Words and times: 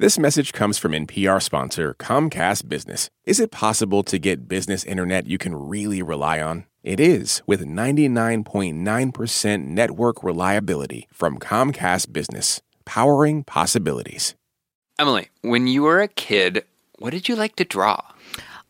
This 0.00 0.18
message 0.18 0.54
comes 0.54 0.78
from 0.78 0.92
NPR 0.92 1.42
sponsor 1.42 1.94
Comcast 1.98 2.70
Business. 2.70 3.10
Is 3.26 3.38
it 3.38 3.50
possible 3.50 4.02
to 4.04 4.18
get 4.18 4.48
business 4.48 4.82
internet 4.82 5.26
you 5.26 5.36
can 5.36 5.54
really 5.54 6.00
rely 6.00 6.40
on? 6.40 6.64
It 6.82 6.98
is 6.98 7.42
with 7.46 7.66
99.9% 7.66 9.66
network 9.66 10.24
reliability 10.24 11.06
from 11.12 11.38
Comcast 11.38 12.14
Business, 12.14 12.62
powering 12.86 13.44
possibilities. 13.44 14.34
Emily, 14.98 15.28
when 15.42 15.66
you 15.66 15.82
were 15.82 16.00
a 16.00 16.08
kid, 16.08 16.64
what 16.98 17.10
did 17.10 17.28
you 17.28 17.36
like 17.36 17.56
to 17.56 17.66
draw? 17.66 18.00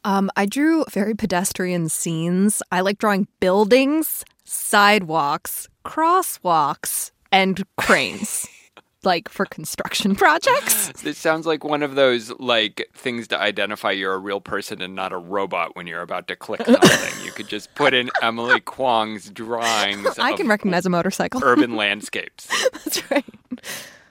Um, 0.02 0.32
I 0.34 0.46
drew 0.46 0.84
very 0.90 1.14
pedestrian 1.14 1.90
scenes. 1.90 2.60
I 2.72 2.80
like 2.80 2.98
drawing 2.98 3.28
buildings, 3.38 4.24
sidewalks, 4.42 5.68
crosswalks, 5.84 7.12
and 7.30 7.62
cranes. 7.76 8.48
like 9.04 9.28
for 9.28 9.46
construction 9.46 10.14
projects. 10.16 10.92
This 11.02 11.18
sounds 11.18 11.46
like 11.46 11.64
one 11.64 11.82
of 11.82 11.94
those 11.94 12.30
like 12.38 12.88
things 12.94 13.28
to 13.28 13.40
identify 13.40 13.90
you're 13.92 14.12
a 14.14 14.18
real 14.18 14.40
person 14.40 14.82
and 14.82 14.94
not 14.94 15.12
a 15.12 15.16
robot 15.18 15.74
when 15.74 15.86
you're 15.86 16.02
about 16.02 16.28
to 16.28 16.36
click 16.36 16.62
something. 16.66 17.24
you 17.24 17.32
could 17.32 17.48
just 17.48 17.74
put 17.74 17.94
in 17.94 18.10
Emily 18.22 18.60
Kwong's 18.60 19.30
drawings. 19.30 20.18
I 20.18 20.34
can 20.36 20.46
recognize 20.48 20.84
a 20.86 20.90
motorcycle. 20.90 21.40
urban 21.44 21.76
landscapes. 21.76 22.48
That's 22.72 23.10
right. 23.10 23.24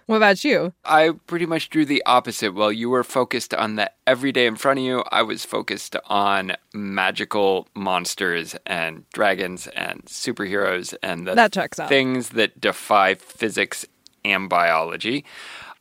What 0.08 0.16
about 0.18 0.44
you? 0.44 0.74
I 0.86 1.12
pretty 1.28 1.46
much 1.46 1.70
drew 1.70 1.86
the 1.86 2.02
opposite. 2.08 2.56
While 2.56 2.72
you 2.72 2.90
were 2.90 3.04
focused 3.04 3.54
on 3.54 3.76
the 3.76 3.92
everyday 4.08 4.48
in 4.48 4.56
front 4.56 4.80
of 4.80 4.86
you, 4.86 5.04
I 5.12 5.22
was 5.22 5.46
focused 5.46 5.96
on 6.08 6.54
magical 6.74 7.68
monsters 7.76 8.56
and 8.66 9.04
dragons 9.14 9.68
and 9.68 10.04
superheroes 10.06 10.96
and 11.04 11.28
the 11.28 11.36
That 11.36 11.52
checks 11.54 11.78
out. 11.80 11.90
things 11.90 12.30
that 12.30 12.60
defy 12.60 13.14
physics 13.14 13.86
and 14.32 14.50
biology. 14.50 15.26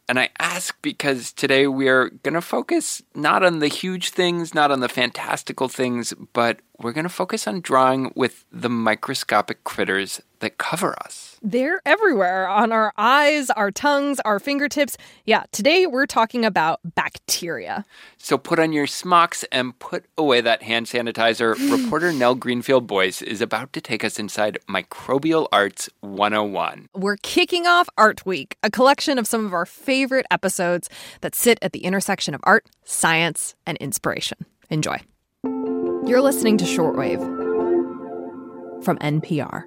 And 0.08 0.18
I 0.18 0.30
ask 0.38 0.74
because 0.80 1.32
today 1.32 1.66
we're 1.66 2.08
going 2.08 2.34
to 2.34 2.40
focus 2.40 3.02
not 3.14 3.44
on 3.44 3.58
the 3.58 3.68
huge 3.68 4.10
things, 4.10 4.54
not 4.54 4.70
on 4.70 4.80
the 4.80 4.88
fantastical 4.88 5.68
things, 5.68 6.14
but 6.32 6.60
we're 6.80 6.92
going 6.92 7.04
to 7.04 7.10
focus 7.10 7.48
on 7.48 7.60
drawing 7.60 8.12
with 8.14 8.44
the 8.52 8.68
microscopic 8.68 9.64
critters 9.64 10.22
that 10.38 10.58
cover 10.58 10.94
us. 11.02 11.36
They're 11.42 11.80
everywhere 11.84 12.48
on 12.48 12.70
our 12.70 12.92
eyes, 12.96 13.50
our 13.50 13.72
tongues, 13.72 14.20
our 14.20 14.38
fingertips. 14.38 14.96
Yeah, 15.24 15.44
today 15.50 15.86
we're 15.86 16.06
talking 16.06 16.44
about 16.44 16.78
bacteria. 16.84 17.84
So 18.16 18.38
put 18.38 18.60
on 18.60 18.72
your 18.72 18.86
smocks 18.86 19.44
and 19.50 19.76
put 19.80 20.04
away 20.16 20.40
that 20.40 20.62
hand 20.62 20.86
sanitizer. 20.86 21.54
Reporter 21.84 22.12
Nell 22.12 22.36
Greenfieldboyce 22.36 23.22
is 23.22 23.40
about 23.40 23.72
to 23.72 23.80
take 23.80 24.04
us 24.04 24.18
inside 24.18 24.58
Microbial 24.68 25.48
Arts 25.50 25.90
101. 26.00 26.88
We're 26.94 27.16
kicking 27.16 27.66
off 27.66 27.88
Art 27.98 28.24
Week, 28.24 28.56
a 28.62 28.70
collection 28.70 29.18
of 29.18 29.26
some 29.26 29.44
of 29.44 29.52
our 29.52 29.66
favorite 29.66 30.26
episodes 30.30 30.88
that 31.22 31.34
sit 31.34 31.58
at 31.60 31.72
the 31.72 31.80
intersection 31.80 32.34
of 32.34 32.40
art, 32.44 32.68
science, 32.84 33.56
and 33.66 33.76
inspiration. 33.78 34.38
Enjoy. 34.70 34.98
You're 36.08 36.22
listening 36.22 36.56
to 36.56 36.64
Shortwave 36.64 37.20
from 38.82 38.96
NPR. 38.96 39.64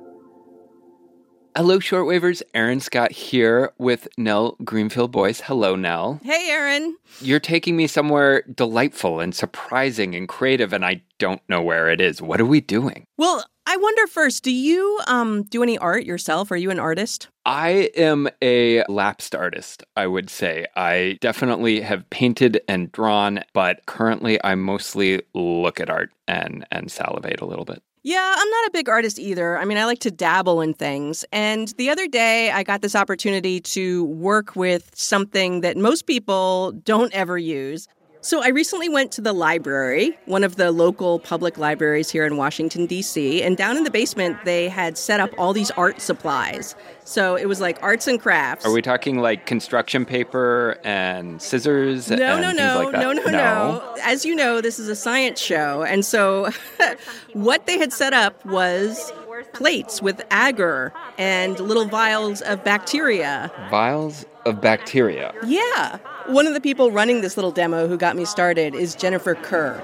Hello, 1.53 1.79
shortwavers. 1.79 2.41
Aaron 2.53 2.79
Scott 2.79 3.11
here 3.11 3.73
with 3.77 4.07
Nell 4.17 4.55
Greenfieldboyce. 4.63 5.41
Hello, 5.41 5.75
Nell. 5.75 6.21
Hey, 6.23 6.49
Aaron. 6.49 6.95
You're 7.19 7.41
taking 7.41 7.75
me 7.75 7.87
somewhere 7.87 8.43
delightful 8.43 9.19
and 9.19 9.35
surprising 9.35 10.15
and 10.15 10.29
creative, 10.29 10.71
and 10.71 10.85
I 10.85 11.01
don't 11.19 11.41
know 11.49 11.61
where 11.61 11.89
it 11.89 11.99
is. 11.99 12.21
What 12.21 12.39
are 12.39 12.45
we 12.45 12.61
doing? 12.61 13.03
Well, 13.17 13.45
I 13.65 13.75
wonder 13.75 14.07
first, 14.07 14.43
do 14.43 14.51
you 14.51 15.01
um 15.07 15.43
do 15.43 15.61
any 15.61 15.77
art 15.77 16.05
yourself? 16.05 16.51
Are 16.51 16.57
you 16.57 16.71
an 16.71 16.79
artist? 16.79 17.27
I 17.45 17.89
am 17.97 18.29
a 18.41 18.85
lapsed 18.87 19.35
artist, 19.35 19.83
I 19.97 20.07
would 20.07 20.29
say. 20.29 20.67
I 20.77 21.17
definitely 21.19 21.81
have 21.81 22.09
painted 22.09 22.61
and 22.69 22.91
drawn, 22.93 23.43
but 23.53 23.85
currently 23.87 24.41
I 24.41 24.55
mostly 24.55 25.21
look 25.33 25.81
at 25.81 25.89
art 25.89 26.11
and, 26.29 26.65
and 26.71 26.89
salivate 26.89 27.41
a 27.41 27.45
little 27.45 27.65
bit. 27.65 27.83
Yeah, 28.03 28.33
I'm 28.35 28.49
not 28.49 28.67
a 28.67 28.71
big 28.71 28.89
artist 28.89 29.19
either. 29.19 29.59
I 29.59 29.65
mean, 29.65 29.77
I 29.77 29.85
like 29.85 29.99
to 29.99 30.11
dabble 30.11 30.61
in 30.61 30.73
things. 30.73 31.23
And 31.31 31.67
the 31.77 31.91
other 31.91 32.07
day, 32.07 32.49
I 32.49 32.63
got 32.63 32.81
this 32.81 32.95
opportunity 32.95 33.59
to 33.59 34.05
work 34.05 34.55
with 34.55 34.89
something 34.95 35.61
that 35.61 35.77
most 35.77 36.07
people 36.07 36.71
don't 36.83 37.13
ever 37.13 37.37
use. 37.37 37.87
So 38.23 38.43
I 38.43 38.49
recently 38.49 38.87
went 38.87 39.11
to 39.13 39.21
the 39.21 39.33
library, 39.33 40.15
one 40.25 40.43
of 40.43 40.55
the 40.55 40.71
local 40.71 41.17
public 41.17 41.57
libraries 41.57 42.11
here 42.11 42.23
in 42.23 42.37
Washington, 42.37 42.85
D.C., 42.85 43.41
and 43.41 43.57
down 43.57 43.77
in 43.77 43.83
the 43.83 43.89
basement, 43.89 44.37
they 44.45 44.69
had 44.69 44.95
set 44.95 45.19
up 45.19 45.31
all 45.39 45.53
these 45.53 45.71
art 45.71 45.99
supplies. 45.99 46.75
So 47.03 47.35
it 47.35 47.47
was 47.47 47.59
like 47.59 47.81
arts 47.81 48.05
and 48.05 48.21
crafts. 48.21 48.63
Are 48.63 48.71
we 48.71 48.83
talking 48.83 49.17
like 49.17 49.47
construction 49.47 50.05
paper 50.05 50.77
and 50.83 51.41
scissors? 51.41 52.11
No, 52.11 52.37
and 52.37 52.41
no, 52.41 52.51
no, 52.51 52.83
like 52.83 52.91
that? 52.91 53.01
no, 53.01 53.11
no, 53.13 53.25
no. 53.25 53.95
As 54.03 54.23
you 54.23 54.35
know, 54.35 54.61
this 54.61 54.77
is 54.77 54.87
a 54.87 54.95
science 54.95 55.39
show. 55.39 55.81
And 55.81 56.05
so 56.05 56.51
what 57.33 57.65
they 57.65 57.79
had 57.79 57.91
set 57.91 58.13
up 58.13 58.45
was 58.45 59.11
plates 59.53 59.99
with 59.99 60.21
agar 60.31 60.93
and 61.17 61.59
little 61.59 61.85
vials 61.85 62.41
of 62.41 62.63
bacteria. 62.63 63.51
Vials 63.71 64.25
of 64.45 64.61
bacteria. 64.61 65.33
Yeah. 65.45 65.97
One 66.27 66.45
of 66.45 66.53
the 66.53 66.61
people 66.61 66.91
running 66.91 67.21
this 67.21 67.35
little 67.35 67.51
demo 67.51 67.87
who 67.87 67.97
got 67.97 68.15
me 68.15 68.25
started 68.25 68.75
is 68.75 68.95
Jennifer 68.95 69.33
Kerr. 69.33 69.79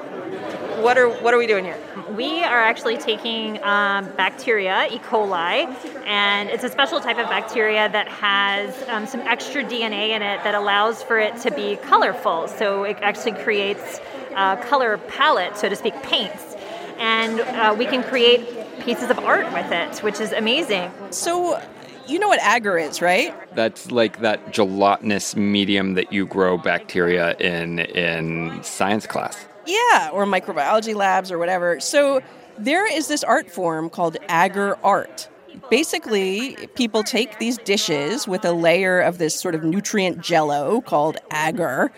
What 0.81 0.97
are 0.97 1.09
what 1.09 1.33
are 1.33 1.37
we 1.37 1.47
doing 1.47 1.65
here? 1.65 1.77
We 2.15 2.43
are 2.43 2.61
actually 2.61 2.97
taking 2.97 3.61
um, 3.63 4.05
bacteria, 4.15 4.87
E. 4.91 4.99
coli, 4.99 5.65
and 6.05 6.49
it's 6.49 6.63
a 6.63 6.69
special 6.69 6.99
type 6.99 7.17
of 7.17 7.27
bacteria 7.27 7.89
that 7.89 8.07
has 8.07 8.87
um, 8.87 9.07
some 9.07 9.21
extra 9.21 9.63
DNA 9.63 10.09
in 10.09 10.21
it 10.21 10.43
that 10.43 10.53
allows 10.53 11.01
for 11.01 11.17
it 11.19 11.37
to 11.41 11.51
be 11.51 11.77
colorful. 11.77 12.47
So 12.47 12.83
it 12.83 12.97
actually 13.01 13.33
creates 13.43 13.99
a 14.35 14.57
color 14.57 14.99
palette, 14.99 15.57
so 15.57 15.67
to 15.67 15.75
speak, 15.75 15.95
paints. 16.03 16.55
And 16.99 17.39
uh, 17.39 17.75
we 17.77 17.85
can 17.85 18.03
create 18.03 18.47
pieces 18.79 19.09
of 19.09 19.19
art 19.19 19.51
with 19.53 19.71
it, 19.71 20.03
which 20.03 20.19
is 20.19 20.31
amazing. 20.31 20.91
So 21.09 21.59
you 22.07 22.19
know 22.19 22.27
what 22.27 22.41
agar 22.43 22.77
is, 22.77 23.01
right? 23.01 23.33
That's 23.55 23.91
like 23.91 24.21
that 24.21 24.51
gelatinous 24.51 25.35
medium 25.35 25.93
that 25.95 26.11
you 26.11 26.25
grow 26.25 26.57
bacteria 26.57 27.35
in 27.37 27.79
in 27.79 28.61
science 28.63 29.07
class. 29.07 29.47
Yeah, 29.65 30.09
or 30.13 30.25
microbiology 30.25 30.95
labs 30.95 31.31
or 31.31 31.37
whatever. 31.37 31.79
So 31.79 32.21
there 32.57 32.91
is 32.91 33.07
this 33.07 33.23
art 33.23 33.51
form 33.51 33.89
called 33.89 34.17
agar 34.29 34.77
art. 34.83 35.29
Basically, 35.69 36.55
people 36.75 37.03
take 37.03 37.39
these 37.39 37.57
dishes 37.57 38.27
with 38.27 38.45
a 38.45 38.53
layer 38.53 38.99
of 38.99 39.17
this 39.17 39.37
sort 39.37 39.55
of 39.55 39.63
nutrient 39.63 40.21
jello 40.21 40.81
called 40.81 41.17
agar 41.33 41.91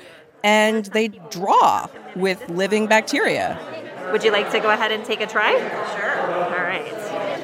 and 0.43 0.85
they 0.85 1.09
draw 1.29 1.87
with 2.15 2.47
living 2.49 2.87
bacteria. 2.87 3.59
Would 4.11 4.23
you 4.23 4.31
like 4.31 4.49
to 4.51 4.59
go 4.59 4.71
ahead 4.71 4.91
and 4.91 5.03
take 5.05 5.21
a 5.21 5.27
try? 5.27 5.51
Sure. 5.95 6.08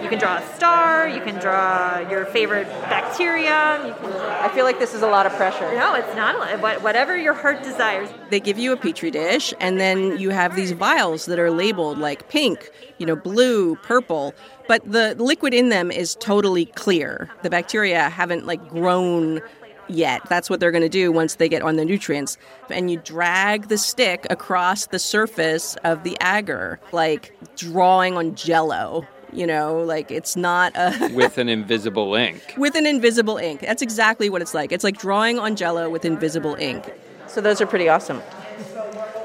All 0.05 0.11
right. 0.11 0.13
You 0.13 0.19
can 0.19 0.19
draw 0.19 0.37
a 0.37 0.55
star, 0.55 1.07
you 1.07 1.21
can 1.21 1.39
draw 1.39 2.09
your 2.09 2.25
favorite 2.25 2.67
bacteria. 2.67 3.81
You 3.87 3.93
can 3.93 4.11
I 4.13 4.49
feel 4.49 4.65
like 4.65 4.79
this 4.79 4.93
is 4.93 5.01
a 5.01 5.07
lot 5.07 5.25
of 5.25 5.33
pressure. 5.33 5.73
No, 5.75 5.95
it's 5.95 6.15
not. 6.15 6.35
a 6.35 6.57
lot. 6.57 6.81
Whatever 6.83 7.17
your 7.17 7.33
heart 7.33 7.63
desires. 7.63 8.09
They 8.29 8.39
give 8.39 8.59
you 8.59 8.71
a 8.71 8.77
petri 8.77 9.11
dish, 9.11 9.53
and 9.59 9.79
then 9.79 10.17
you 10.19 10.29
have 10.29 10.55
these 10.55 10.71
vials 10.71 11.25
that 11.25 11.39
are 11.39 11.51
labeled 11.51 11.97
like 11.97 12.29
pink, 12.29 12.69
you 12.97 13.05
know, 13.05 13.15
blue, 13.15 13.75
purple, 13.77 14.33
but 14.67 14.83
the 14.89 15.15
liquid 15.15 15.53
in 15.53 15.69
them 15.69 15.91
is 15.91 16.15
totally 16.15 16.65
clear. 16.65 17.29
The 17.43 17.49
bacteria 17.49 18.09
haven't 18.09 18.45
like 18.45 18.67
grown 18.69 19.41
yet. 19.87 20.21
That's 20.29 20.49
what 20.49 20.59
they're 20.59 20.71
going 20.71 20.83
to 20.83 20.89
do 20.89 21.11
once 21.11 21.35
they 21.35 21.49
get 21.49 21.61
on 21.61 21.75
the 21.75 21.85
nutrients. 21.85 22.37
And 22.69 22.89
you 22.89 22.97
drag 22.97 23.67
the 23.67 23.77
stick 23.77 24.25
across 24.29 24.87
the 24.87 24.99
surface 24.99 25.75
of 25.83 26.03
the 26.03 26.17
agar, 26.21 26.79
like 26.91 27.35
drawing 27.55 28.17
on 28.17 28.35
jello. 28.35 29.07
You 29.35 29.45
know, 29.45 29.79
like 29.83 30.11
it's 30.11 30.35
not 30.35 30.71
a 30.75 31.11
With 31.13 31.37
an 31.37 31.49
invisible 31.49 32.15
ink. 32.15 32.53
with 32.57 32.75
an 32.75 32.85
invisible 32.85 33.37
ink. 33.37 33.59
That's 33.61 33.81
exactly 33.81 34.29
what 34.29 34.41
it's 34.41 34.53
like. 34.53 34.71
It's 34.71 34.83
like 34.83 34.97
drawing 34.97 35.37
on 35.39 35.55
jello 35.55 35.89
with 35.89 36.05
invisible 36.05 36.55
ink. 36.55 36.91
So 37.27 37.41
those 37.41 37.59
are 37.61 37.65
pretty 37.67 37.89
awesome. 37.89 38.21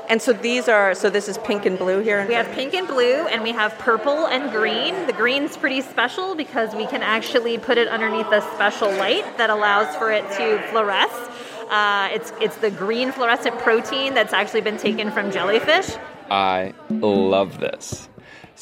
And 0.09 0.21
so 0.21 0.33
these 0.33 0.69
are 0.69 0.93
so 0.97 1.09
this 1.09 1.29
is 1.29 1.39
pink 1.39 1.65
and 1.67 1.79
blue 1.79 2.01
here. 2.01 2.27
We 2.27 2.35
have 2.35 2.51
pink 2.51 2.75
and 2.75 2.89
blue, 2.89 3.29
and 3.29 3.45
we 3.45 3.53
have 3.53 3.79
purple 3.79 4.27
and 4.27 4.51
green. 4.51 5.07
The 5.07 5.13
green's 5.13 5.57
pretty 5.57 5.81
special 5.83 6.35
because 6.35 6.75
we 6.75 6.87
can 6.87 7.03
actually 7.03 7.59
put 7.59 7.79
it 7.79 7.87
underneath 7.87 8.27
a 8.33 8.41
special 8.55 8.91
light 8.91 9.25
that 9.39 9.51
allows 9.51 9.95
for 9.97 10.11
it 10.11 10.23
to 10.33 10.59
fluoresce. 10.73 11.29
Uh, 11.71 12.09
it's 12.13 12.33
it's 12.41 12.57
the 12.57 12.73
green 12.73 13.13
fluorescent 13.13 13.57
protein 13.61 14.15
that's 14.15 14.33
actually 14.33 14.63
been 14.63 14.79
taken 14.79 15.13
from 15.13 15.31
jellyfish. 15.31 15.89
I 16.29 16.75
love 16.91 17.61
this. 17.61 18.09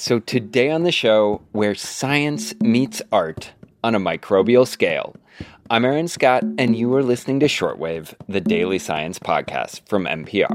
So, 0.00 0.20
today 0.20 0.70
on 0.70 0.84
the 0.84 0.92
show, 0.92 1.42
where 1.50 1.74
science 1.74 2.54
meets 2.60 3.02
art 3.10 3.50
on 3.82 3.96
a 3.96 3.98
microbial 3.98 4.64
scale, 4.64 5.16
I'm 5.70 5.84
Aaron 5.84 6.06
Scott, 6.06 6.44
and 6.56 6.76
you 6.76 6.94
are 6.94 7.02
listening 7.02 7.40
to 7.40 7.46
Shortwave, 7.46 8.14
the 8.28 8.40
daily 8.40 8.78
science 8.78 9.18
podcast 9.18 9.88
from 9.88 10.04
NPR. 10.04 10.54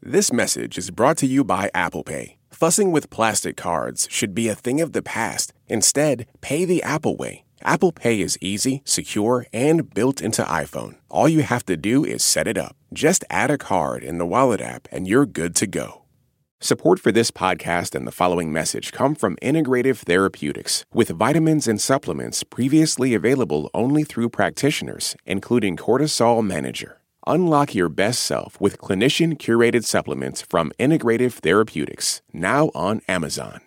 This 0.00 0.32
message 0.32 0.78
is 0.78 0.92
brought 0.92 1.18
to 1.18 1.26
you 1.26 1.42
by 1.42 1.72
Apple 1.74 2.04
Pay. 2.04 2.38
Fussing 2.50 2.92
with 2.92 3.10
plastic 3.10 3.56
cards 3.56 4.06
should 4.12 4.32
be 4.32 4.46
a 4.46 4.54
thing 4.54 4.80
of 4.80 4.92
the 4.92 5.02
past. 5.02 5.52
Instead, 5.66 6.28
pay 6.40 6.64
the 6.64 6.84
Apple 6.84 7.16
way. 7.16 7.45
Apple 7.62 7.92
Pay 7.92 8.20
is 8.20 8.38
easy, 8.40 8.82
secure, 8.84 9.46
and 9.52 9.92
built 9.92 10.20
into 10.20 10.42
iPhone. 10.42 10.96
All 11.08 11.28
you 11.28 11.42
have 11.42 11.64
to 11.66 11.76
do 11.76 12.04
is 12.04 12.22
set 12.22 12.46
it 12.46 12.58
up. 12.58 12.76
Just 12.92 13.24
add 13.30 13.50
a 13.50 13.58
card 13.58 14.02
in 14.02 14.18
the 14.18 14.26
Wallet 14.26 14.60
app 14.60 14.88
and 14.92 15.08
you're 15.08 15.26
good 15.26 15.54
to 15.56 15.66
go. 15.66 16.02
Support 16.60 17.00
for 17.00 17.12
this 17.12 17.30
podcast 17.30 17.94
and 17.94 18.06
the 18.06 18.12
following 18.12 18.52
message 18.52 18.90
come 18.90 19.14
from 19.14 19.36
Integrative 19.42 19.98
Therapeutics, 19.98 20.84
with 20.92 21.10
vitamins 21.10 21.68
and 21.68 21.80
supplements 21.80 22.42
previously 22.44 23.14
available 23.14 23.70
only 23.74 24.04
through 24.04 24.30
practitioners, 24.30 25.16
including 25.26 25.76
Cortisol 25.76 26.44
Manager. 26.44 27.02
Unlock 27.26 27.74
your 27.74 27.90
best 27.90 28.22
self 28.22 28.58
with 28.60 28.78
clinician 28.78 29.36
curated 29.36 29.84
supplements 29.84 30.40
from 30.40 30.72
Integrative 30.78 31.34
Therapeutics, 31.34 32.22
now 32.32 32.70
on 32.74 33.02
Amazon. 33.06 33.60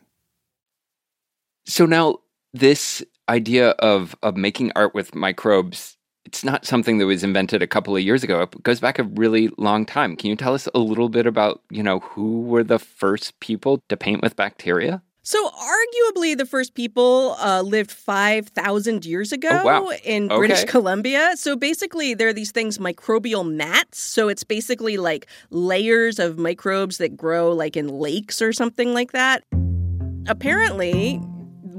So 1.66 1.86
now 1.86 2.18
this 2.54 3.04
idea 3.30 3.70
of 3.72 4.16
of 4.24 4.36
making 4.36 4.72
art 4.76 4.94
with 4.94 5.16
microbes 5.16 5.96
it's 6.26 6.44
not 6.44 6.64
something 6.64 7.00
that 7.00 7.08
was 7.08 7.24
invented 7.24 7.64
a 7.64 7.68
couple 7.68 7.96
of 7.96 8.04
years 8.04 8.24
ago. 8.24 8.42
It 8.42 8.62
goes 8.62 8.80
back 8.80 9.00
a 9.00 9.04
really 9.04 9.50
long 9.58 9.84
time. 9.84 10.16
Can 10.16 10.30
you 10.30 10.36
tell 10.36 10.54
us 10.54 10.68
a 10.76 10.80
little 10.80 11.10
bit 11.10 11.26
about, 11.26 11.64
you 11.72 11.82
know, 11.82 12.02
who 12.02 12.42
were 12.42 12.64
the 12.64 12.78
first 12.78 13.40
people 13.40 13.82
to 13.90 13.98
paint 13.98 14.22
with 14.22 14.36
bacteria? 14.36 15.02
So, 15.24 15.50
arguably, 15.50 16.38
the 16.38 16.46
first 16.46 16.76
people 16.76 17.36
uh, 17.40 17.62
lived 17.62 17.92
5,000 17.92 19.06
years 19.06 19.32
ago 19.32 19.50
Oh, 19.52 19.66
wow. 19.66 19.90
in 20.04 20.26
Okay. 20.26 20.38
British 20.38 20.66
Columbia. 20.66 21.32
So, 21.36 21.56
basically, 21.56 22.14
there 22.14 22.28
are 22.28 22.34
these 22.34 22.52
things, 22.52 22.78
microbial 22.78 23.50
mats. 23.50 24.00
So, 24.00 24.28
it's 24.28 24.44
basically 24.44 24.98
like 24.98 25.26
layers 25.50 26.20
of 26.20 26.38
microbes 26.38 27.00
that 27.00 27.18
grow 27.18 27.52
like 27.52 27.76
in 27.76 27.88
lakes 27.88 28.40
or 28.42 28.54
something 28.54 28.94
like 28.94 29.14
that. 29.14 29.44
Apparently, 30.28 31.20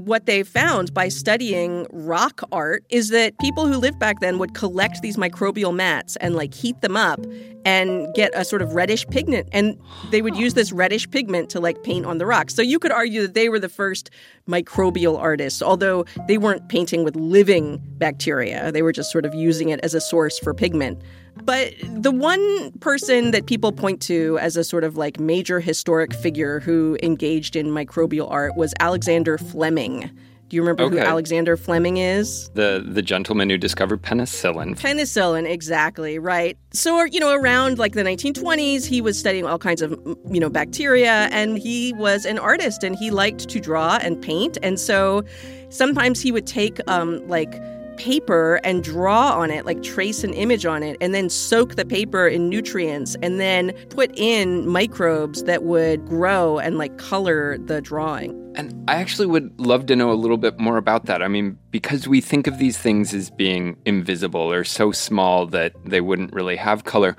what 0.05 0.25
they 0.25 0.43
found 0.43 0.93
by 0.93 1.07
studying 1.07 1.85
rock 1.91 2.41
art 2.51 2.83
is 2.89 3.09
that 3.09 3.37
people 3.39 3.67
who 3.67 3.77
lived 3.77 3.99
back 3.99 4.19
then 4.19 4.39
would 4.39 4.53
collect 4.53 5.01
these 5.01 5.17
microbial 5.17 5.73
mats 5.73 6.15
and 6.17 6.35
like 6.35 6.53
heat 6.53 6.79
them 6.81 6.97
up 6.97 7.19
and 7.65 8.11
get 8.15 8.31
a 8.33 8.43
sort 8.43 8.61
of 8.61 8.73
reddish 8.73 9.05
pigment 9.07 9.47
and 9.51 9.79
they 10.09 10.21
would 10.21 10.35
use 10.35 10.55
this 10.55 10.71
reddish 10.71 11.09
pigment 11.09 11.49
to 11.49 11.59
like 11.59 11.83
paint 11.83 12.05
on 12.05 12.17
the 12.17 12.25
rocks. 12.25 12.55
So 12.55 12.61
you 12.61 12.79
could 12.79 12.91
argue 12.91 13.21
that 13.21 13.33
they 13.33 13.49
were 13.49 13.59
the 13.59 13.69
first 13.69 14.09
microbial 14.47 15.19
artists, 15.19 15.61
although 15.61 16.05
they 16.27 16.37
weren't 16.37 16.67
painting 16.69 17.03
with 17.03 17.15
living 17.15 17.79
bacteria. 17.97 18.71
They 18.71 18.81
were 18.81 18.91
just 18.91 19.11
sort 19.11 19.25
of 19.25 19.35
using 19.35 19.69
it 19.69 19.79
as 19.81 19.93
a 19.93 20.01
source 20.01 20.39
for 20.39 20.53
pigment. 20.53 21.01
But 21.43 21.73
the 21.81 22.11
one 22.11 22.71
person 22.79 23.31
that 23.31 23.45
people 23.45 23.71
point 23.71 24.01
to 24.03 24.37
as 24.39 24.55
a 24.55 24.63
sort 24.63 24.83
of 24.83 24.97
like 24.97 25.19
major 25.19 25.59
historic 25.59 26.13
figure 26.13 26.59
who 26.59 26.97
engaged 27.03 27.55
in 27.55 27.67
microbial 27.67 28.29
art 28.29 28.55
was 28.55 28.73
Alexander 28.79 29.37
Fleming. 29.37 30.09
Do 30.51 30.57
you 30.57 30.63
remember 30.63 30.89
who 30.89 30.99
Alexander 30.99 31.55
Fleming 31.55 31.95
is? 31.95 32.49
The 32.55 32.83
the 32.85 33.01
gentleman 33.01 33.49
who 33.49 33.57
discovered 33.57 34.01
penicillin. 34.01 34.77
Penicillin, 34.77 35.49
exactly, 35.49 36.19
right. 36.19 36.57
So, 36.73 37.05
you 37.05 37.21
know, 37.21 37.33
around 37.33 37.79
like 37.79 37.93
the 37.93 38.03
1920s, 38.03 38.85
he 38.85 38.99
was 38.99 39.17
studying 39.17 39.45
all 39.45 39.57
kinds 39.57 39.81
of, 39.81 39.91
you 40.29 40.41
know, 40.41 40.49
bacteria, 40.49 41.29
and 41.31 41.57
he 41.57 41.93
was 41.93 42.25
an 42.25 42.37
artist 42.37 42.83
and 42.83 42.97
he 42.97 43.11
liked 43.11 43.47
to 43.47 43.61
draw 43.61 43.97
and 44.01 44.21
paint. 44.21 44.57
And 44.61 44.77
so 44.77 45.23
sometimes 45.69 46.19
he 46.19 46.33
would 46.33 46.47
take, 46.47 46.81
um, 46.89 47.25
like, 47.29 47.53
paper 48.01 48.59
and 48.63 48.83
draw 48.83 49.37
on 49.37 49.51
it, 49.51 49.63
like 49.63 49.83
trace 49.83 50.23
an 50.23 50.33
image 50.33 50.65
on 50.65 50.81
it, 50.81 50.97
and 50.99 51.13
then 51.13 51.29
soak 51.29 51.75
the 51.75 51.85
paper 51.85 52.27
in 52.27 52.49
nutrients 52.49 53.15
and 53.21 53.39
then 53.39 53.71
put 53.89 54.11
in 54.17 54.67
microbes 54.67 55.43
that 55.43 55.61
would 55.63 56.03
grow 56.07 56.57
and 56.57 56.79
like 56.79 56.97
color 56.97 57.59
the 57.59 57.79
drawing. 57.79 58.31
And 58.55 58.73
I 58.89 58.95
actually 58.95 59.27
would 59.27 59.53
love 59.59 59.85
to 59.85 59.95
know 59.95 60.11
a 60.11 60.17
little 60.17 60.37
bit 60.37 60.59
more 60.59 60.77
about 60.77 61.05
that. 61.05 61.21
I 61.21 61.27
mean, 61.27 61.59
because 61.69 62.07
we 62.07 62.21
think 62.21 62.47
of 62.47 62.57
these 62.57 62.75
things 62.75 63.13
as 63.13 63.29
being 63.29 63.77
invisible 63.85 64.51
or 64.51 64.63
so 64.63 64.91
small 64.91 65.45
that 65.47 65.73
they 65.85 66.01
wouldn't 66.01 66.33
really 66.33 66.55
have 66.55 66.83
color. 66.83 67.15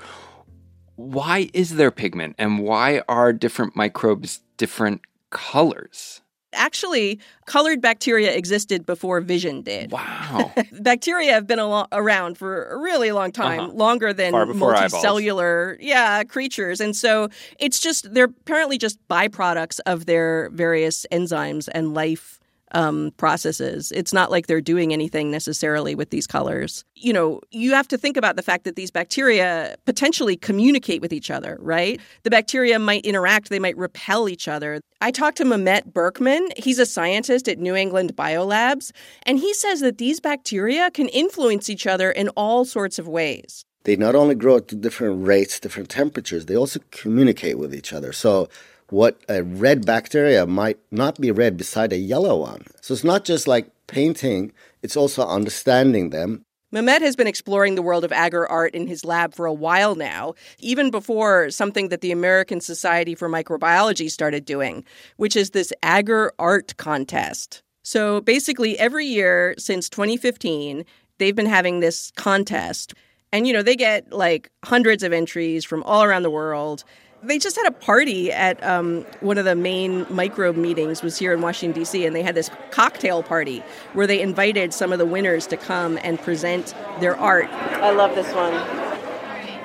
Why 0.97 1.49
is 1.53 1.75
there 1.75 1.91
pigment 1.91 2.35
and 2.37 2.59
why 2.59 3.03
are 3.07 3.31
different 3.31 3.73
microbes 3.77 4.41
different 4.57 4.99
colors? 5.29 6.22
Actually, 6.53 7.19
colored 7.45 7.81
bacteria 7.81 8.33
existed 8.33 8.85
before 8.85 9.19
vision 9.21 9.61
did. 9.61 9.91
Wow. 9.91 10.51
bacteria 10.81 11.33
have 11.33 11.47
been 11.47 11.59
around 11.59 12.37
for 12.37 12.69
a 12.69 12.77
really 12.77 13.11
long 13.11 13.31
time, 13.31 13.59
Uh-huh. 13.59 13.73
longer 13.73 14.13
than 14.13 14.31
before 14.47 14.75
eyeballs. 14.75 14.93
multicellular, 15.03 15.77
yeah, 15.79 16.23
creatures. 16.23 16.79
And 16.81 16.95
so 16.95 17.29
it's 17.59 17.79
just 17.79 18.13
they're 18.13 18.25
apparently 18.25 18.77
just 18.77 18.97
byproducts 19.07 19.79
of 19.85 20.05
their 20.05 20.49
various 20.51 21.05
enzymes 21.11 21.67
and 21.73 21.93
life 21.93 22.39
um, 22.73 23.11
processes. 23.17 23.91
It's 23.91 24.13
not 24.13 24.31
like 24.31 24.47
they're 24.47 24.61
doing 24.61 24.93
anything 24.93 25.31
necessarily 25.31 25.95
with 25.95 26.09
these 26.09 26.27
colors. 26.27 26.83
You 26.95 27.13
know, 27.13 27.41
you 27.51 27.73
have 27.73 27.87
to 27.89 27.97
think 27.97 28.17
about 28.17 28.35
the 28.35 28.41
fact 28.41 28.63
that 28.63 28.75
these 28.75 28.91
bacteria 28.91 29.75
potentially 29.85 30.35
communicate 30.35 31.01
with 31.01 31.13
each 31.13 31.29
other, 31.29 31.57
right? 31.61 31.99
The 32.23 32.29
bacteria 32.29 32.79
might 32.79 33.05
interact, 33.05 33.49
they 33.49 33.59
might 33.59 33.77
repel 33.77 34.27
each 34.27 34.47
other. 34.47 34.81
I 35.01 35.11
talked 35.11 35.37
to 35.37 35.45
Mehmet 35.45 35.91
Berkmen. 35.91 36.47
He's 36.57 36.79
a 36.79 36.85
scientist 36.85 37.47
at 37.47 37.59
New 37.59 37.75
England 37.75 38.15
Biolabs, 38.15 38.91
and 39.23 39.37
he 39.37 39.53
says 39.53 39.81
that 39.81 39.97
these 39.97 40.19
bacteria 40.19 40.89
can 40.91 41.09
influence 41.09 41.69
each 41.69 41.85
other 41.85 42.09
in 42.11 42.29
all 42.29 42.65
sorts 42.65 42.99
of 42.99 43.07
ways. 43.07 43.65
they 43.83 43.95
not 43.97 44.15
only 44.15 44.35
grow 44.35 44.57
at 44.57 44.81
different 44.81 45.25
rates, 45.25 45.59
different 45.59 45.89
temperatures, 45.89 46.45
they 46.45 46.55
also 46.55 46.79
communicate 46.91 47.57
with 47.57 47.75
each 47.75 47.91
other. 47.91 48.13
So, 48.13 48.47
what 48.89 49.19
a 49.29 49.43
red 49.43 49.85
bacteria 49.85 50.45
might 50.45 50.79
not 50.91 51.19
be 51.19 51.31
red 51.31 51.57
beside 51.57 51.93
a 51.93 51.97
yellow 51.97 52.41
one. 52.41 52.65
So, 52.81 52.93
it's 52.93 53.03
not 53.03 53.25
just 53.25 53.47
like 53.47 53.69
painting, 53.87 54.51
it's 54.81 54.97
also 54.97 55.25
understanding 55.27 56.09
them. 56.09 56.45
Mehmet 56.73 57.01
has 57.01 57.15
been 57.15 57.27
exploring 57.27 57.75
the 57.75 57.83
world 57.83 58.03
of 58.03 58.11
agar 58.11 58.47
art 58.47 58.73
in 58.73 58.87
his 58.87 59.05
lab 59.05 59.35
for 59.35 59.45
a 59.45 59.53
while 59.53 59.93
now, 59.93 60.33
even 60.57 60.89
before 60.89 61.51
something 61.51 61.89
that 61.89 62.01
the 62.01 62.11
American 62.11 62.59
Society 62.59 63.13
for 63.13 63.29
Microbiology 63.29 64.09
started 64.09 64.43
doing, 64.43 64.83
which 65.17 65.35
is 65.35 65.51
this 65.51 65.71
agar 65.85 66.33
art 66.39 66.75
contest. 66.77 67.61
So 67.83 68.21
basically, 68.21 68.79
every 68.79 69.05
year 69.05 69.53
since 69.59 69.87
2015, 69.87 70.83
they've 71.19 71.35
been 71.35 71.45
having 71.45 71.79
this 71.79 72.11
contest. 72.15 72.95
And, 73.31 73.45
you 73.45 73.53
know, 73.53 73.61
they 73.61 73.75
get 73.75 74.11
like 74.11 74.49
hundreds 74.63 75.03
of 75.03 75.13
entries 75.13 75.63
from 75.63 75.83
all 75.83 76.03
around 76.03 76.23
the 76.23 76.31
world. 76.31 76.83
They 77.23 77.39
just 77.39 77.55
had 77.55 77.65
a 77.65 77.71
party 77.71 78.31
at 78.33 78.61
um, 78.63 79.05
one 79.21 79.37
of 79.37 79.45
the 79.45 79.55
main 79.55 80.05
microbe 80.09 80.57
meetings 80.57 81.01
was 81.01 81.17
here 81.17 81.33
in 81.33 81.41
Washington 81.41 81.79
D.C. 81.79 82.05
and 82.05 82.13
they 82.13 82.21
had 82.21 82.35
this 82.35 82.49
cocktail 82.71 83.23
party 83.23 83.63
where 83.93 84.05
they 84.05 84.21
invited 84.21 84.73
some 84.73 84.91
of 84.91 84.99
the 84.99 85.05
winners 85.05 85.47
to 85.47 85.57
come 85.57 85.97
and 86.03 86.19
present 86.19 86.75
their 86.99 87.15
art. 87.15 87.45
I 87.45 87.91
love 87.91 88.13
this 88.15 88.33
one. 88.33 88.53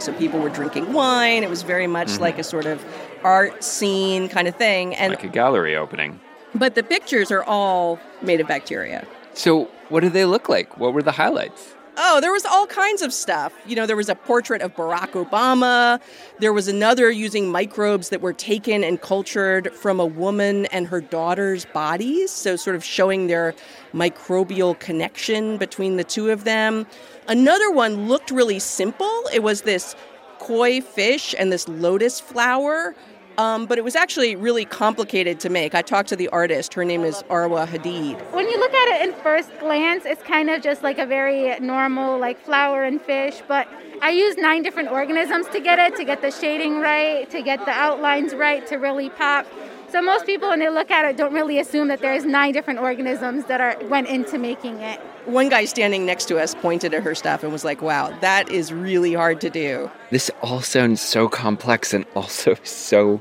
So 0.00 0.12
people 0.12 0.38
were 0.38 0.50
drinking 0.50 0.92
wine. 0.92 1.42
It 1.42 1.50
was 1.50 1.62
very 1.62 1.88
much 1.88 2.20
like 2.20 2.38
a 2.38 2.44
sort 2.44 2.66
of 2.66 2.84
art 3.24 3.64
scene 3.64 4.28
kind 4.28 4.46
of 4.46 4.54
thing. 4.54 4.94
And 4.94 5.10
like 5.10 5.24
a 5.24 5.28
gallery 5.28 5.74
opening. 5.74 6.20
but 6.54 6.76
the 6.76 6.84
pictures 6.84 7.32
are 7.32 7.42
all 7.42 7.98
made 8.22 8.40
of 8.40 8.46
bacteria. 8.46 9.04
So, 9.34 9.64
what 9.88 10.00
do 10.00 10.10
they 10.10 10.24
look 10.24 10.48
like? 10.48 10.78
What 10.78 10.94
were 10.94 11.02
the 11.02 11.12
highlights? 11.12 11.74
Oh, 12.00 12.20
there 12.20 12.30
was 12.30 12.44
all 12.44 12.64
kinds 12.68 13.02
of 13.02 13.12
stuff. 13.12 13.52
You 13.66 13.74
know, 13.74 13.84
there 13.84 13.96
was 13.96 14.08
a 14.08 14.14
portrait 14.14 14.62
of 14.62 14.72
Barack 14.76 15.10
Obama. 15.12 16.00
There 16.38 16.52
was 16.52 16.68
another 16.68 17.10
using 17.10 17.50
microbes 17.50 18.10
that 18.10 18.20
were 18.20 18.32
taken 18.32 18.84
and 18.84 19.00
cultured 19.00 19.74
from 19.74 19.98
a 19.98 20.06
woman 20.06 20.66
and 20.66 20.86
her 20.86 21.00
daughter's 21.00 21.64
bodies. 21.64 22.30
So, 22.30 22.54
sort 22.54 22.76
of 22.76 22.84
showing 22.84 23.26
their 23.26 23.52
microbial 23.92 24.78
connection 24.78 25.56
between 25.56 25.96
the 25.96 26.04
two 26.04 26.30
of 26.30 26.44
them. 26.44 26.86
Another 27.26 27.68
one 27.72 28.06
looked 28.06 28.30
really 28.30 28.60
simple. 28.60 29.24
It 29.32 29.42
was 29.42 29.62
this 29.62 29.96
koi 30.38 30.80
fish 30.80 31.34
and 31.36 31.50
this 31.50 31.66
lotus 31.66 32.20
flower. 32.20 32.94
Um, 33.38 33.66
but 33.66 33.78
it 33.78 33.84
was 33.84 33.94
actually 33.94 34.34
really 34.34 34.64
complicated 34.64 35.38
to 35.40 35.48
make. 35.48 35.72
I 35.72 35.80
talked 35.80 36.08
to 36.08 36.16
the 36.16 36.28
artist. 36.30 36.74
Her 36.74 36.84
name 36.84 37.04
is 37.04 37.22
Arwa 37.30 37.68
Hadid. 37.68 38.20
When 38.32 38.48
you 38.48 38.58
look 38.58 38.74
at 38.74 38.96
it 38.96 39.08
in 39.08 39.14
first 39.22 39.56
glance, 39.60 40.04
it's 40.04 40.22
kind 40.24 40.50
of 40.50 40.60
just 40.60 40.82
like 40.82 40.98
a 40.98 41.06
very 41.06 41.56
normal 41.60 42.18
like 42.18 42.44
flower 42.44 42.82
and 42.82 43.00
fish, 43.00 43.40
but 43.46 43.68
I 44.02 44.10
used 44.10 44.38
nine 44.38 44.62
different 44.64 44.90
organisms 44.90 45.46
to 45.48 45.60
get 45.60 45.78
it, 45.78 45.96
to 45.98 46.04
get 46.04 46.20
the 46.20 46.32
shading 46.32 46.80
right, 46.80 47.30
to 47.30 47.40
get 47.40 47.64
the 47.64 47.70
outlines 47.70 48.34
right, 48.34 48.66
to 48.66 48.76
really 48.76 49.08
pop. 49.08 49.46
So 49.90 50.02
most 50.02 50.26
people 50.26 50.50
when 50.50 50.58
they 50.58 50.68
look 50.68 50.90
at 50.90 51.06
it 51.06 51.16
don't 51.16 51.32
really 51.32 51.58
assume 51.58 51.88
that 51.88 52.00
there's 52.00 52.26
nine 52.26 52.52
different 52.52 52.78
organisms 52.78 53.46
that 53.46 53.60
are 53.60 53.76
went 53.86 54.08
into 54.08 54.36
making 54.36 54.80
it. 54.80 55.00
One 55.24 55.48
guy 55.48 55.64
standing 55.64 56.04
next 56.04 56.26
to 56.26 56.38
us 56.38 56.54
pointed 56.54 56.92
at 56.92 57.02
her 57.02 57.14
stuff 57.14 57.42
and 57.42 57.50
was 57.52 57.64
like, 57.64 57.80
wow, 57.80 58.14
that 58.20 58.50
is 58.50 58.70
really 58.70 59.14
hard 59.14 59.40
to 59.40 59.50
do. 59.50 59.90
This 60.10 60.30
all 60.42 60.60
sounds 60.60 61.00
so 61.00 61.26
complex 61.26 61.94
and 61.94 62.04
also 62.14 62.54
so 62.64 63.20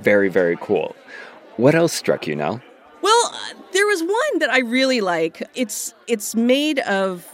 very, 0.00 0.30
very 0.30 0.56
cool. 0.58 0.96
What 1.58 1.74
else 1.74 1.92
struck 1.92 2.26
you 2.26 2.34
now? 2.34 2.62
Well, 3.02 3.30
uh, 3.34 3.54
there 3.72 3.86
was 3.86 4.02
one 4.02 4.38
that 4.38 4.50
I 4.50 4.60
really 4.60 5.02
like. 5.02 5.42
It's 5.54 5.94
it's 6.06 6.34
made 6.34 6.78
of 6.80 7.26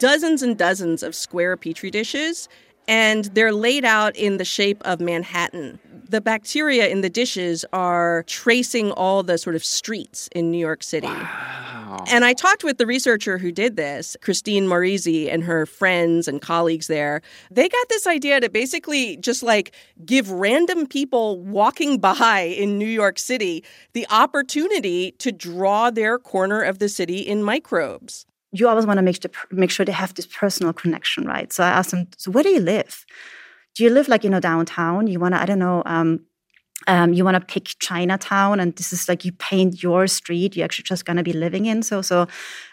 dozens 0.00 0.42
and 0.42 0.58
dozens 0.58 1.04
of 1.04 1.14
square 1.14 1.56
petri 1.56 1.92
dishes 1.92 2.48
and 2.88 3.26
they're 3.26 3.52
laid 3.52 3.84
out 3.84 4.16
in 4.16 4.36
the 4.36 4.44
shape 4.44 4.82
of 4.84 5.00
Manhattan. 5.00 5.78
The 6.08 6.20
bacteria 6.20 6.88
in 6.88 7.00
the 7.00 7.10
dishes 7.10 7.64
are 7.72 8.22
tracing 8.24 8.92
all 8.92 9.22
the 9.22 9.38
sort 9.38 9.56
of 9.56 9.64
streets 9.64 10.28
in 10.32 10.50
New 10.50 10.58
York 10.58 10.82
City. 10.82 11.08
Wow. 11.08 12.04
And 12.08 12.24
I 12.24 12.32
talked 12.32 12.64
with 12.64 12.78
the 12.78 12.86
researcher 12.86 13.38
who 13.38 13.50
did 13.52 13.76
this, 13.76 14.16
Christine 14.20 14.66
Marizzi, 14.66 15.32
and 15.32 15.42
her 15.44 15.66
friends 15.66 16.28
and 16.28 16.40
colleagues 16.40 16.86
there. 16.86 17.22
They 17.50 17.68
got 17.68 17.88
this 17.88 18.06
idea 18.06 18.40
to 18.40 18.48
basically 18.48 19.16
just 19.16 19.42
like 19.42 19.72
give 20.04 20.30
random 20.30 20.86
people 20.86 21.40
walking 21.40 21.98
by 21.98 22.40
in 22.40 22.78
New 22.78 22.86
York 22.86 23.18
City 23.18 23.64
the 23.92 24.06
opportunity 24.10 25.12
to 25.12 25.32
draw 25.32 25.90
their 25.90 26.18
corner 26.18 26.62
of 26.62 26.78
the 26.78 26.88
city 26.88 27.18
in 27.18 27.42
microbes 27.42 28.26
you 28.52 28.68
always 28.68 28.86
want 28.86 28.98
to 28.98 29.02
make, 29.02 29.24
make 29.50 29.70
sure 29.70 29.84
they 29.84 29.92
have 29.92 30.14
this 30.14 30.26
personal 30.26 30.72
connection, 30.72 31.26
right? 31.26 31.52
So 31.52 31.64
I 31.64 31.68
asked 31.68 31.90
them, 31.90 32.08
so 32.16 32.30
where 32.30 32.44
do 32.44 32.50
you 32.50 32.60
live? 32.60 33.04
Do 33.76 33.84
you 33.84 33.90
live 33.90 34.08
like, 34.08 34.24
you 34.24 34.30
know, 34.30 34.40
downtown? 34.40 35.06
You 35.06 35.20
want 35.20 35.34
to, 35.34 35.40
I 35.40 35.46
don't 35.46 35.58
know, 35.58 35.82
um, 35.84 36.20
um, 36.86 37.12
you 37.12 37.24
want 37.24 37.34
to 37.34 37.40
pick 37.40 37.68
Chinatown 37.78 38.60
and 38.60 38.74
this 38.76 38.92
is 38.92 39.08
like 39.08 39.24
you 39.24 39.32
paint 39.32 39.82
your 39.82 40.06
street 40.06 40.56
you're 40.56 40.64
actually 40.64 40.84
just 40.84 41.04
going 41.04 41.16
to 41.16 41.22
be 41.22 41.32
living 41.32 41.66
in. 41.66 41.82
So, 41.82 42.02
so 42.02 42.26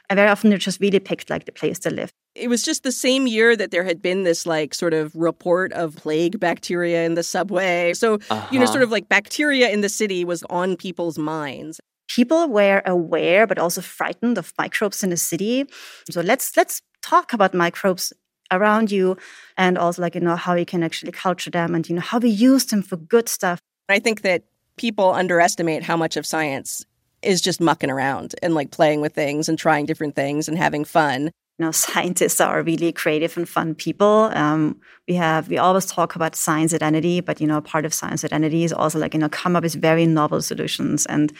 I 0.09 0.15
very 0.15 0.29
often 0.29 0.57
just 0.57 0.79
really 0.79 0.99
picked 0.99 1.29
like 1.29 1.45
the 1.45 1.51
place 1.51 1.79
to 1.79 1.89
live. 1.89 2.11
It 2.35 2.47
was 2.47 2.63
just 2.63 2.83
the 2.83 2.91
same 2.91 3.27
year 3.27 3.55
that 3.55 3.71
there 3.71 3.83
had 3.83 4.01
been 4.01 4.23
this 4.23 4.45
like 4.45 4.73
sort 4.73 4.93
of 4.93 5.15
report 5.15 5.71
of 5.73 5.95
plague 5.95 6.39
bacteria 6.39 7.05
in 7.05 7.13
the 7.13 7.23
subway. 7.23 7.93
So, 7.93 8.15
uh-huh. 8.29 8.47
you 8.51 8.59
know, 8.59 8.65
sort 8.65 8.77
uh-huh. 8.77 8.85
of 8.85 8.91
like 8.91 9.07
bacteria 9.07 9.69
in 9.69 9.81
the 9.81 9.89
city 9.89 10.25
was 10.25 10.43
on 10.49 10.75
people's 10.75 11.17
minds 11.17 11.79
people 12.09 12.47
were 12.47 12.81
aware 12.85 13.47
but 13.47 13.57
also 13.57 13.81
frightened 13.81 14.37
of 14.37 14.53
microbes 14.57 15.03
in 15.03 15.09
the 15.09 15.17
city. 15.17 15.65
So 16.11 16.21
let's 16.21 16.55
let's 16.55 16.81
talk 17.01 17.33
about 17.33 17.53
microbes 17.53 18.13
around 18.51 18.91
you 18.91 19.17
and 19.57 19.77
also 19.77 20.01
like 20.01 20.15
you 20.15 20.21
know 20.21 20.35
how 20.35 20.53
you 20.53 20.65
can 20.65 20.83
actually 20.83 21.11
culture 21.11 21.49
them 21.49 21.75
and 21.75 21.87
you 21.89 21.95
know 21.95 22.01
how 22.01 22.19
we 22.19 22.29
use 22.29 22.65
them 22.65 22.81
for 22.81 22.97
good 22.97 23.27
stuff. 23.29 23.59
I 23.89 23.99
think 23.99 24.21
that 24.21 24.43
people 24.77 25.11
underestimate 25.11 25.83
how 25.83 25.97
much 25.97 26.17
of 26.17 26.25
science 26.25 26.85
is 27.21 27.41
just 27.41 27.61
mucking 27.61 27.89
around 27.89 28.35
and 28.41 28.53
like 28.53 28.71
playing 28.71 29.01
with 29.01 29.13
things 29.13 29.47
and 29.47 29.57
trying 29.57 29.85
different 29.85 30.15
things 30.15 30.47
and 30.47 30.57
having 30.57 30.83
fun 30.83 31.31
you 31.57 31.65
know, 31.65 31.71
scientists 31.71 32.41
are 32.41 32.61
really 32.63 32.91
creative 32.91 33.37
and 33.37 33.47
fun 33.47 33.75
people. 33.75 34.31
Um, 34.33 34.79
we 35.07 35.15
have 35.15 35.49
we 35.49 35.57
always 35.57 35.85
talk 35.85 36.15
about 36.15 36.35
science 36.35 36.73
identity, 36.73 37.21
but 37.21 37.39
you 37.39 37.47
know, 37.47 37.61
part 37.61 37.85
of 37.85 37.93
science 37.93 38.23
identity 38.23 38.63
is 38.63 38.73
also 38.73 38.99
like 38.99 39.13
you 39.13 39.19
know 39.19 39.29
come 39.29 39.55
up 39.55 39.63
with 39.63 39.75
very 39.75 40.05
novel 40.05 40.41
solutions, 40.41 41.05
and 41.05 41.31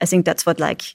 I 0.00 0.06
think 0.06 0.24
that's 0.24 0.46
what 0.46 0.60
like 0.60 0.94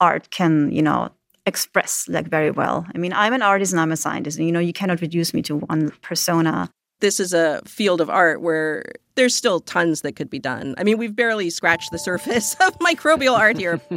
art 0.00 0.30
can 0.30 0.70
you 0.72 0.82
know 0.82 1.10
express 1.46 2.06
like 2.08 2.28
very 2.28 2.50
well. 2.50 2.86
I 2.94 2.98
mean, 2.98 3.12
I'm 3.12 3.32
an 3.32 3.42
artist 3.42 3.72
and 3.72 3.80
I'm 3.80 3.92
a 3.92 3.96
scientist, 3.96 4.38
and 4.38 4.46
you 4.46 4.52
know, 4.52 4.60
you 4.60 4.72
cannot 4.72 5.00
reduce 5.00 5.34
me 5.34 5.42
to 5.42 5.56
one 5.56 5.90
persona. 6.02 6.70
This 7.00 7.18
is 7.18 7.32
a 7.32 7.60
field 7.66 8.00
of 8.00 8.08
art 8.08 8.42
where 8.42 8.84
there's 9.16 9.34
still 9.34 9.60
tons 9.60 10.02
that 10.02 10.14
could 10.14 10.30
be 10.30 10.38
done. 10.38 10.74
I 10.78 10.84
mean, 10.84 10.98
we've 10.98 11.14
barely 11.14 11.50
scratched 11.50 11.90
the 11.90 11.98
surface 11.98 12.54
of 12.60 12.78
microbial 12.78 13.36
art 13.36 13.58
here. 13.58 13.80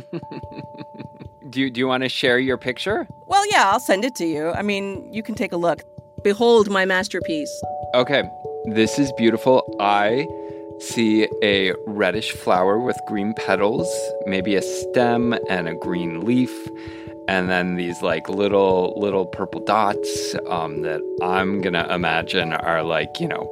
Do 1.51 1.61
you, 1.61 1.69
do 1.69 1.79
you 1.79 1.87
want 1.87 2.01
to 2.01 2.09
share 2.09 2.39
your 2.39 2.57
picture? 2.57 3.07
Well, 3.27 3.49
yeah, 3.51 3.69
I'll 3.69 3.79
send 3.79 4.03
it 4.03 4.15
to 4.15 4.25
you. 4.25 4.49
I 4.49 4.63
mean, 4.63 5.13
you 5.13 5.21
can 5.21 5.35
take 5.35 5.53
a 5.53 5.57
look. 5.57 5.83
Behold 6.23 6.71
my 6.71 6.85
masterpiece. 6.85 7.63
Okay, 7.93 8.23
this 8.65 8.97
is 8.97 9.11
beautiful. 9.13 9.63
I 9.79 10.27
see 10.79 11.27
a 11.43 11.73
reddish 11.85 12.31
flower 12.31 12.79
with 12.79 12.97
green 13.07 13.33
petals, 13.35 13.87
maybe 14.25 14.55
a 14.55 14.61
stem 14.61 15.37
and 15.47 15.69
a 15.69 15.75
green 15.75 16.25
leaf, 16.25 16.51
and 17.27 17.49
then 17.49 17.75
these 17.75 18.01
like 18.01 18.29
little 18.29 18.93
little 18.97 19.25
purple 19.25 19.63
dots 19.63 20.35
um, 20.47 20.81
that 20.81 21.01
I'm 21.21 21.61
gonna 21.61 21.87
imagine 21.89 22.53
are 22.53 22.83
like 22.83 23.19
you 23.19 23.27
know 23.27 23.49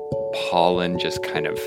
pollen 0.50 1.00
just 1.00 1.22
kind 1.24 1.46
of 1.46 1.60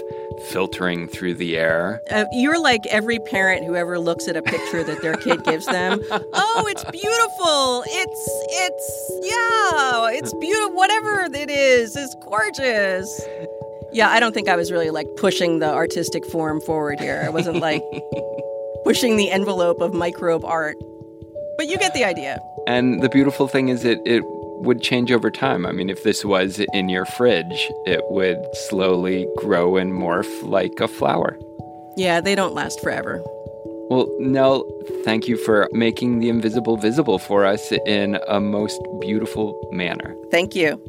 filtering 0.51 1.09
through 1.09 1.35
the 1.35 1.57
air. 1.57 2.01
Uh, 2.11 2.25
you're 2.33 2.61
like 2.61 2.87
every 2.87 3.19
parent 3.19 3.65
who 3.65 3.75
ever 3.75 3.99
looks 3.99 4.29
at 4.29 4.37
a 4.37 4.43
picture 4.43 4.85
that 4.85 5.01
their 5.03 5.15
kid 5.15 5.43
gives 5.45 5.67
them. 5.67 6.01
oh, 6.11 6.67
it's 6.69 6.85
beautiful. 6.85 7.85
It's 7.87 8.31
it's 8.51 9.11
yeah, 9.23 10.19
it's 10.19 10.33
beautiful. 10.35 10.77
Whatever 10.77 11.29
it 11.33 11.51
is, 11.51 11.97
it's 11.97 12.15
gorgeous. 12.23 13.21
Yeah, 13.93 14.11
I 14.11 14.21
don't 14.21 14.35
think 14.35 14.49
I 14.49 14.57
was 14.57 14.71
really 14.71 14.91
like 14.91 15.07
pushing 15.17 15.59
the 15.59 15.73
artistic 15.73 16.25
form 16.27 16.61
forward 16.61 17.01
here. 17.01 17.23
I 17.25 17.31
wasn't 17.31 17.59
like 17.61 17.83
pushing 18.85 19.17
the 19.17 19.31
envelope 19.31 19.81
of 19.81 19.95
microbe 19.95 20.45
art. 20.45 20.77
But 21.57 21.69
you 21.69 21.79
get 21.79 21.95
the 21.95 22.05
idea. 22.05 22.41
And 22.67 23.03
the 23.03 23.09
beautiful 23.09 23.49
thing 23.49 23.69
is 23.69 23.85
it 23.85 24.01
it 24.05 24.23
would 24.61 24.83
change 24.83 25.13
over 25.13 25.31
time. 25.31 25.67
I 25.67 25.73
mean, 25.73 25.91
if 25.91 26.03
this 26.03 26.25
was 26.25 26.61
in 26.73 26.89
your 26.89 27.05
fridge, 27.05 27.71
it 27.87 28.03
would 28.11 28.39
slowly 28.69 29.29
grow 29.37 29.77
and 29.77 29.93
morph 29.93 30.43
like 30.43 30.81
a 30.81 30.89
flower. 30.89 31.39
Yeah, 31.97 32.21
they 32.21 32.35
don't 32.35 32.55
last 32.55 32.81
forever. 32.81 33.23
Well, 33.89 34.09
Nell, 34.19 34.65
thank 35.05 35.29
you 35.29 35.37
for 35.37 35.69
making 35.73 36.19
the 36.19 36.29
invisible 36.29 36.77
visible 36.77 37.19
for 37.19 37.45
us 37.45 37.73
in 37.87 38.19
a 38.27 38.41
most 38.41 38.81
beautiful 39.01 39.55
manner. 39.71 40.15
Thank 40.31 40.57
you. 40.57 40.83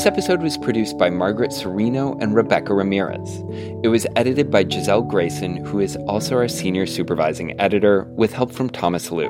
This 0.00 0.06
episode 0.06 0.40
was 0.40 0.56
produced 0.56 0.96
by 0.96 1.10
Margaret 1.10 1.50
Cirino 1.50 2.18
and 2.22 2.34
Rebecca 2.34 2.72
Ramirez. 2.72 3.44
It 3.84 3.88
was 3.88 4.06
edited 4.16 4.50
by 4.50 4.66
Giselle 4.66 5.02
Grayson, 5.02 5.62
who 5.62 5.78
is 5.78 5.96
also 6.08 6.36
our 6.36 6.48
senior 6.48 6.86
supervising 6.86 7.60
editor, 7.60 8.04
with 8.04 8.32
help 8.32 8.50
from 8.50 8.70
Thomas 8.70 9.10
Lu. 9.10 9.28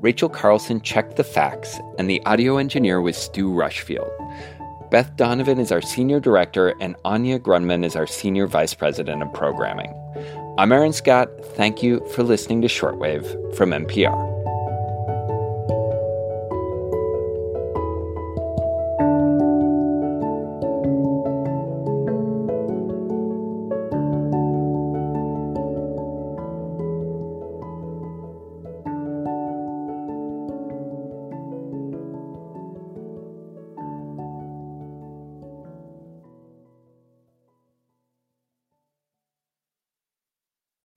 Rachel 0.00 0.28
Carlson 0.28 0.80
checked 0.80 1.14
the 1.14 1.22
facts, 1.22 1.78
and 2.00 2.10
the 2.10 2.20
audio 2.26 2.56
engineer 2.56 3.00
was 3.00 3.16
Stu 3.16 3.52
Rushfield. 3.52 4.10
Beth 4.90 5.14
Donovan 5.14 5.60
is 5.60 5.70
our 5.70 5.80
senior 5.80 6.18
director, 6.18 6.74
and 6.80 6.96
Anya 7.04 7.38
Grundmann 7.38 7.84
is 7.84 7.94
our 7.94 8.08
senior 8.08 8.48
vice 8.48 8.74
president 8.74 9.22
of 9.22 9.32
programming. 9.32 9.94
I'm 10.58 10.72
Aaron 10.72 10.92
Scott. 10.92 11.28
Thank 11.54 11.80
you 11.80 12.04
for 12.08 12.24
listening 12.24 12.60
to 12.62 12.66
Shortwave 12.66 13.54
from 13.54 13.70
NPR. 13.70 14.31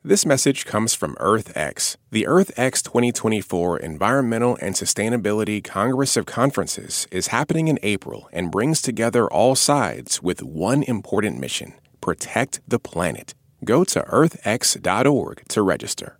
This 0.08 0.24
message 0.24 0.66
comes 0.68 0.94
from 0.94 1.16
EarthX. 1.16 1.98
The 2.12 2.28
EarthX 2.30 2.84
2024 2.84 3.80
Environmental 3.80 4.56
and 4.62 4.76
Sustainability 4.76 5.64
Congress 5.64 6.16
of 6.16 6.28
Conferences 6.28 7.08
is 7.10 7.30
happening 7.30 7.70
in 7.70 7.80
April 7.82 8.30
and 8.32 8.52
brings 8.52 8.84
together 8.84 9.28
all 9.28 9.56
sides 9.56 10.22
with 10.22 10.44
one 10.44 10.84
important 10.84 11.40
mission 11.40 11.74
protect 12.02 12.62
the 12.68 12.78
planet. 12.78 13.34
Go 13.64 13.84
to 13.84 14.02
earthx.org 14.02 15.42
to 15.48 15.62
register. 15.64 16.20